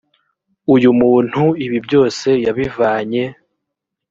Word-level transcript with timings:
uyu 0.73 0.89
muntu 1.01 1.43
ibi 1.65 1.77
byose 1.85 2.27
yabivanye 2.45 3.23